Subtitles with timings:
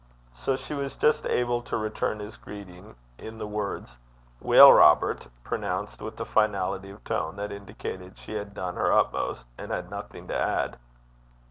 [0.33, 3.97] So she was just able to return his greeting in the words,
[4.39, 9.45] 'Weel, Robert,' pronounced in a finality of tone that indicated she had done her utmost,
[9.59, 10.79] and had nothing to add.